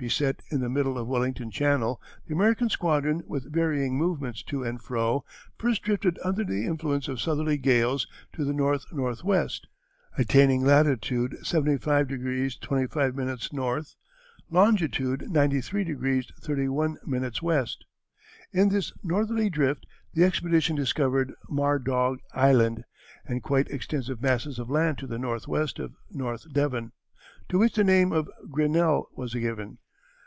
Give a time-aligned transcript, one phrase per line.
[0.00, 4.80] Beset in the middle of Wellington Channel, the American squadron, with varying movements to and
[4.80, 5.26] fro,
[5.58, 9.66] first drifted under the influence of southerly gales to the north northwest,
[10.16, 12.08] attaining latitude 75°
[12.60, 13.84] 25´ N.,
[14.50, 17.66] longitude 93° 31´ W.
[18.54, 19.84] In this northerly drift
[20.14, 22.84] the expedition discovered Murdaugh Island
[23.26, 26.92] and quite extensive masses of land to the northwest of North Devon,
[27.50, 29.76] to which the name of Grinnell was given.